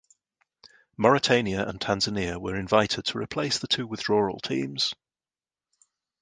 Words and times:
Mauritania 0.97 1.63
and 1.67 1.79
Tanzania 1.79 2.41
were 2.41 2.55
invited 2.55 3.05
to 3.05 3.19
replace 3.19 3.59
the 3.59 3.67
two 3.67 3.85
withdrawal 3.85 4.39
teams. 4.39 4.95